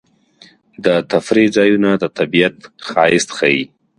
[0.85, 2.55] د تفریح ځایونه د طبیعت
[2.87, 3.63] ښایست ښيي.